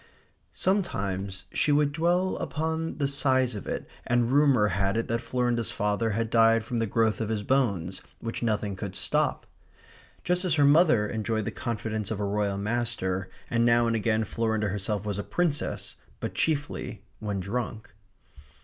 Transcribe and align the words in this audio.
Sometimes 0.55 1.45
she 1.53 1.71
would 1.71 1.91
dwell 1.91 2.35
upon 2.37 2.97
the 2.97 3.07
size 3.07 3.53
of 3.53 3.67
it, 3.67 3.87
and 4.03 4.31
rumour 4.31 4.69
had 4.69 4.97
it 4.97 5.07
that 5.09 5.21
Florinda's 5.21 5.69
father 5.69 6.09
had 6.09 6.31
died 6.31 6.63
from 6.65 6.79
the 6.79 6.87
growth 6.87 7.21
of 7.21 7.29
his 7.29 7.43
bones 7.43 8.01
which 8.19 8.41
nothing 8.41 8.75
could 8.75 8.95
stop; 8.95 9.45
just 10.23 10.43
as 10.43 10.55
her 10.55 10.65
mother 10.65 11.07
enjoyed 11.07 11.45
the 11.45 11.51
confidence 11.51 12.09
of 12.09 12.19
a 12.19 12.25
Royal 12.25 12.57
master, 12.57 13.29
and 13.47 13.63
now 13.63 13.85
and 13.85 13.95
again 13.95 14.23
Florinda 14.23 14.69
herself 14.69 15.05
was 15.05 15.19
a 15.19 15.23
Princess, 15.23 15.97
but 16.19 16.33
chiefly 16.33 17.03
when 17.19 17.39
drunk. 17.39 17.93